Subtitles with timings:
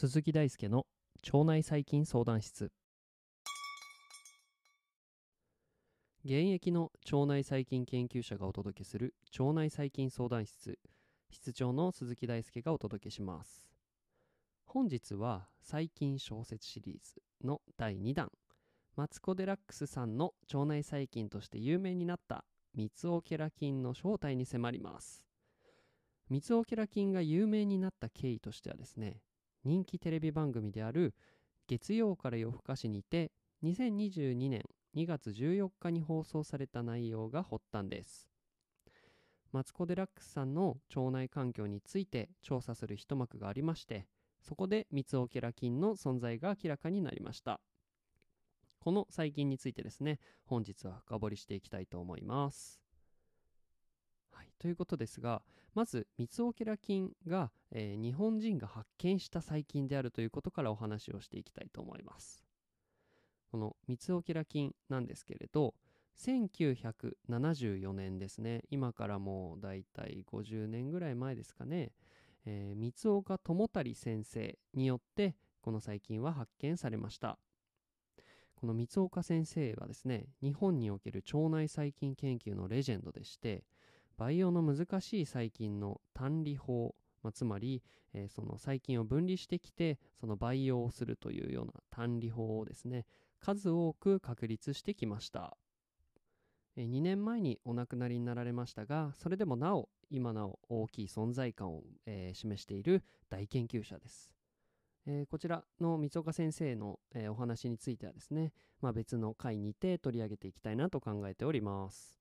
[0.00, 0.86] 鈴木大輔の
[1.30, 2.72] 腸内細菌相談室。
[6.24, 10.78] 現役の腸内細菌研究者がお届けする腸内細菌相談室。
[11.30, 13.66] 室長の鈴木大輔がお届けします。
[14.64, 17.22] 本日は細菌小説シリーズ。
[17.44, 18.30] の第2弾。
[18.96, 25.22] マツコ・デラックスさんの腸内細菌として有名になったミツオケラ菌の正体に迫ります。
[26.28, 29.20] ミツオケラ菌が有名になった経緯としてはですね
[29.64, 31.14] 人気テレビ番組である
[31.66, 33.32] 月曜から夜更かしにて
[33.64, 34.62] 2022年
[34.96, 38.28] 2月14日に放送された内容が発端です。
[39.52, 44.06] マツコ・デラックスさんの腸内環境について調査する一幕がありまして
[44.40, 47.60] そこでミツオケラ菌の存在が明らかになりました。
[48.80, 52.80] この細菌についてですね本日は深掘りしていきたいと思います。
[54.32, 55.42] はい、ということですが
[55.74, 62.42] まずミツオケラ菌が、えー、日本人が発見した細菌であるということからお話をしていきたいと思います。
[63.50, 65.74] このミツオケラ菌なんですけれど
[66.20, 68.62] 1974年ですね。
[68.70, 71.92] 今からもうだいたい50年ぐらい前ですかね、
[72.46, 77.38] えー、三岡智足先生によってこの細菌は発見されました。
[78.56, 83.64] この三岡先生はですね日本における腸内細菌研究のレジェンドでして
[84.18, 87.82] 培養の難しい細菌の単離法、まあ、つまり、
[88.12, 93.06] えー、その細菌を分離してきてその培養をするというような単離法をですね
[93.40, 95.56] 数多く確立してきました、
[96.76, 104.30] 2年前にお亡くなりになられましたがそれでもなお今なお大きい存在感を、えー、示している大研究者です
[105.06, 112.20] えー、こちらの三岡先生の、えー、お話についてはですね、まあ、別の回にて取り上げていきたいなと考えております。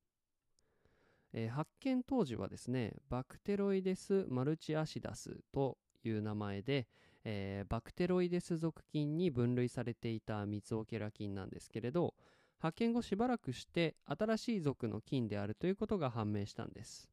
[1.31, 6.87] え、発見当時はですねバクテロイデス・マルチアシダスという名前で、
[7.23, 12.15] え、バクテロイデス属菌に分類されていたミツオケラ菌なんですけれど
[12.59, 17.09] 発見後しばらくして新しい属の菌であるということが判明したんです。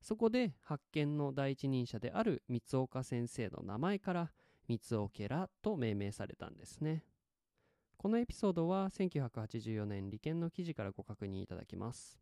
[0.00, 4.30] そこで発見の第一人者である三岡先生の名前から
[4.68, 7.04] ミツオケラと命名されたんですね。
[7.96, 12.18] このエピソードは1984年利権の記事からご確認いただきます。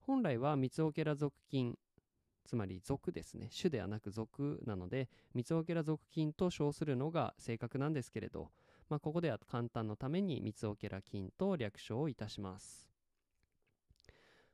[0.00, 1.78] 本来はミツオケラ属菌
[2.44, 3.48] つまり属ですね。
[3.56, 8.50] 種ではなく属なのでミツオケラ属菌と称するのが正確なんですけれど、
[8.90, 12.90] まあ、ここでは簡単のためにミツオケラ菌と略称をいたします。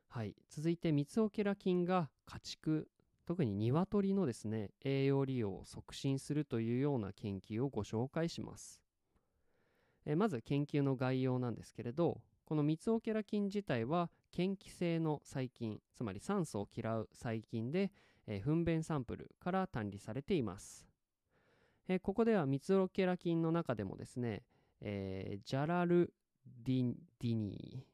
[0.08, 0.34] はい。
[0.50, 2.88] 続いてミツオケラ菌が家畜
[3.26, 8.82] 特に鶏のですね栄養利用を促進するというような研究をご紹介します。
[10.04, 17.90] えまず研究の概要なんですけれどこのミツオケラ菌自体は嫌気性の細菌つまり酸素を嫌う細菌で、
[18.28, 20.86] えー、糞便サンプルから単離されています、
[21.88, 24.42] えー、ここではミツオケラ菌の中でもですね、
[24.80, 26.12] えー、ジャラル
[26.64, 27.84] ディディニ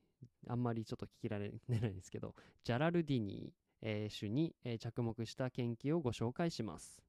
[0.47, 7.03] ーあんまりちょっと聞きられないんですけどジャラルディニー、え種に、え着目した研究をご紹介します。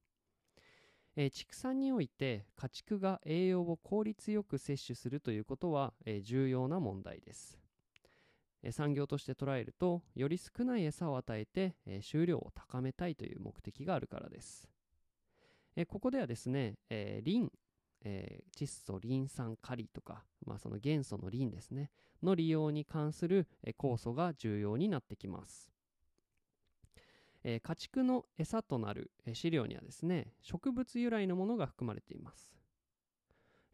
[1.16, 7.56] え、畜産において家畜が栄養を効率よく摂取するということは、え、重要な問題です、
[8.72, 14.68] 産業として捉えるとより少ない餌を与えて、え収量を高めたいという目的があるからです、
[15.76, 17.50] えここではですね、えリン、
[18.02, 21.90] え窒素リン酸カリとか、まあ、その元素のリンですね
[22.22, 25.74] の利用に関する、え酵素が重要になってきます。
[27.44, 32.54] えー、家畜の餌となる、えー、飼料にはですね植物由来のものが含まれています、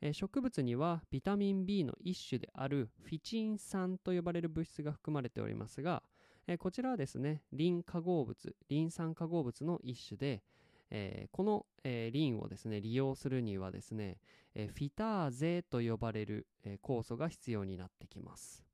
[0.00, 6.02] え、植物にはビタミン B の一種であるフィチン酸と呼ばれる物質が含まれておりますが、
[6.48, 10.42] えこちらはですねリン化合物リン酸化合物の一種で、
[10.90, 14.18] えこの、えリンをですね利用するにはですね、
[14.54, 18.65] えフィターゼと呼ばれる、え酵素が必要になってきます、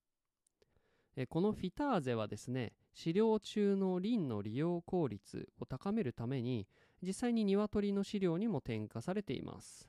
[1.16, 6.66] えこのフィターゼはですね飼料中のリンの利用効率を高めるために
[7.02, 9.88] 実際に鶏の飼料にも添加されています。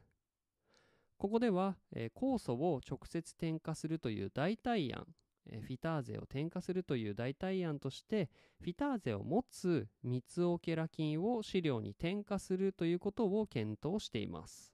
[1.18, 5.08] ここでは、え、酵素を直接添加するという代替案、
[5.50, 8.30] え、フィターゼを添加するという代替案として
[8.60, 14.74] フィターゼを持つミツオケラ菌を飼料に添加するということを検討しています、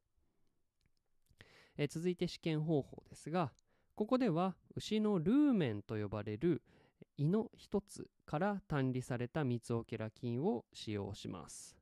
[1.78, 3.52] え、続いて試験方法ですが
[3.96, 6.64] ここでは牛のルーメンと呼ばれる
[7.18, 11.78] 胃の一つから単離されたミツオケラ菌を使用します。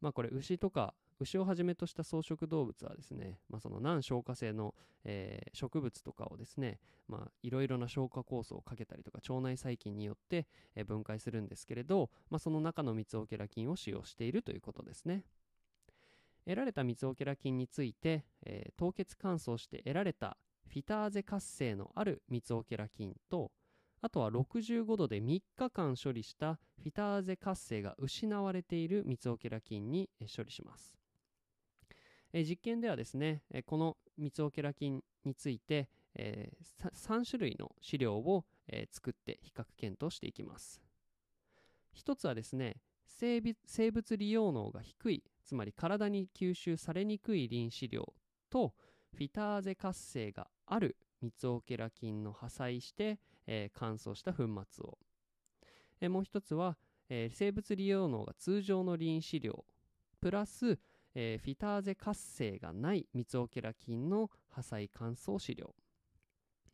[0.00, 4.74] まあこれ牛とか牛をはじめとした草食動物はですね、まあ、その難消化性の、
[5.04, 6.78] えー、植物とかをですね、
[7.08, 15.24] まあ、いろいろな消化酵素をかけたりとか腸内細菌によって、えー、分解するんですけれど、まあ、その中のミツオケラ菌を使用しているということですね。
[16.44, 23.50] 得られたミツオケラ菌について、えー、凍結乾燥して得られたフィターゼ活性のあるミツオケラ菌と
[24.00, 30.96] あとは65度で3日間処理したフィターゼ活性が失われているミツオケラ菌に処理します。
[32.32, 36.52] え実験ではですね、えこのミツオケラ菌について、え、
[36.92, 40.82] 3種類の資料を、え、作って比較検討していきます。
[41.92, 42.76] 一つはですね
[43.06, 48.14] 生物利用能が低いつまり体に吸収されにくいリン飼料
[48.50, 48.74] と
[49.16, 54.98] フィターゼ活性があるミツオケラ菌の破砕して、え、乾燥した粉末を、
[56.00, 56.76] え、もう一つは、
[57.08, 59.64] え、生物利用能が通常のリン飼料
[60.20, 60.78] プラス、
[61.20, 65.74] えフィターゼ活性がないミツオケラ菌の破砕乾燥飼料。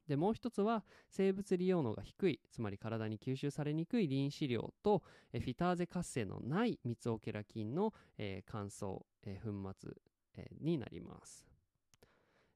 [0.07, 5.03] でもう一つは生物利用能が低いつまり体に吸収されにくいリン飼料と
[5.33, 9.51] えフィターゼ活性のないミツオケラ菌の、え乾燥、え粉
[9.81, 9.93] 末、
[10.37, 11.47] えになります。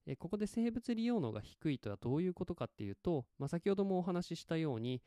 [0.07, 5.01] えここで生物利用能が低いとはどういうことかっていうと、まあ、先ほどもお話ししたように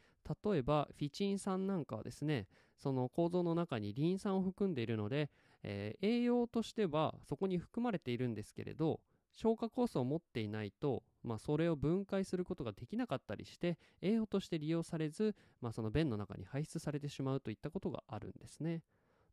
[0.43, 2.47] 例えばフィチン酸なんかはですね
[2.77, 5.29] その構造の中にリン酸を含んでいるので、
[5.63, 8.99] えー、栄養としてはそこに含まれているんですけれど
[9.33, 18.81] 消化酵素を持っていないと、まあ、それを分解することができなかったりして栄養として利用されず、まあ、その便の中に排出されてしまうといったことがあるんですね。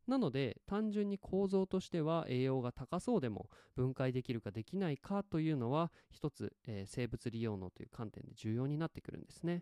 [0.07, 9.61] なので単純に構造としては栄養が高そうでも分解できるかできないかというのは一つ、えー、生物利用能という観点で重要になってくるんですね。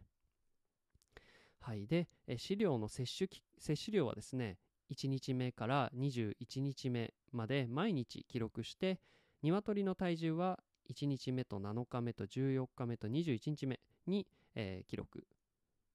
[1.59, 4.57] はい、で、えー、飼料の摂取摂取量はですね
[4.91, 8.99] 1日目から21日目まで毎日記録して
[9.43, 14.25] 鶏の体重は1日目と7日目と14日目と21日目に、
[14.55, 15.25] えー、記録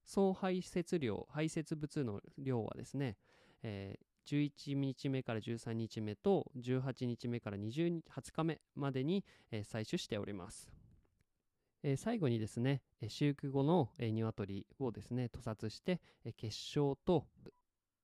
[0.05, 3.17] 総排泄量排泄物の量はですね、
[3.63, 8.03] えー、11日目から13日目と18日目から20
[8.33, 10.69] 日目までに、えー、採取しております。
[11.85, 17.27] え、最後にですね、え、飼育後の、えー、鶏をですね、屠殺して、えー、結晶と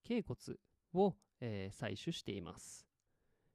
[0.02, 0.58] 頸骨
[0.94, 2.86] を、えー、採取しています。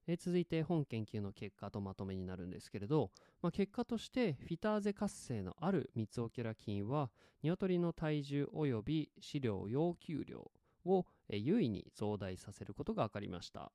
[0.07, 7.09] えー、続いて本研究の結果とまとめになるんですけれど、まあ、結果としてフィターゼ活性のあるミツオケラ菌は
[7.41, 10.51] 鶏の体重及び飼料要求量
[10.85, 13.71] を優位に増大させることが分かりました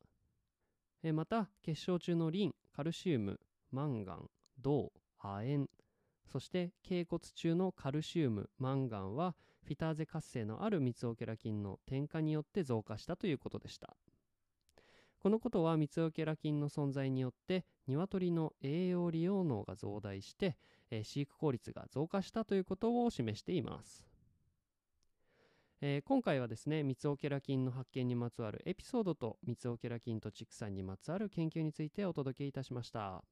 [1.12, 3.40] また結晶中のリンカルシウム
[3.70, 4.28] マンガン
[4.60, 5.70] 銅亜鉛
[6.30, 9.34] そして頸骨中のカルシウムマンガンは
[9.68, 13.98] フィターゼ活性のあるミツオケラ菌の添加によって増加したということでした
[15.20, 20.56] このことはミツオケラ菌の存在によって鶏の栄養利用能が増大して、
[20.90, 24.02] えー、飼育効率が増加したということを示しています
[25.80, 33.22] えー、今回はですね、ミツオケラ菌の発見にまつわるエピソードと、ミツオケラ菌と畜産にまつわる研究についてお届けいたしました。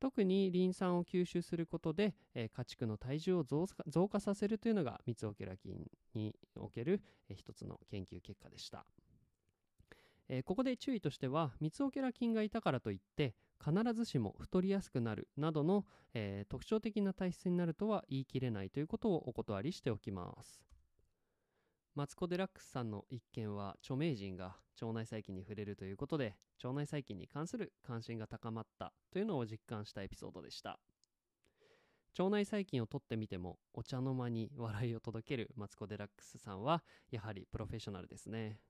[0.00, 8.84] 特にリン酸を吸収することで、えー、家畜の体重を増加させるというのがミツオケラ菌における、えー、一つの研究結果でした。
[10.28, 13.34] えー、ここで注意としては、ミツオケラ菌がいたからといって、
[13.64, 15.84] 必ずしも太りやすくなるなどの、
[16.14, 20.68] え、特徴的な体質になるとは言い切れないということをお断りしておきます。
[21.98, 30.78] マツコ・デラックスさんの一件は著名人が腸内細菌に触れるということで腸内細菌に関する関心が高まったというのを実感したエピソードでした
[32.16, 38.60] 腸内細菌をとってみてもお茶の間に笑いを届けるマツコ・デラックスさんはやはりプロフェッショナルですね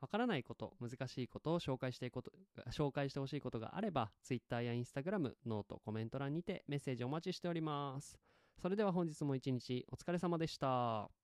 [0.00, 2.32] わからないこと、難しいことを紹介していこと
[2.70, 8.18] 紹介してほしいことがあれば、Twitter や Instagram、ノート、コメント欄にてメッセージお待ちしております。
[8.60, 11.21] それでは本日も一日お疲れ様でした。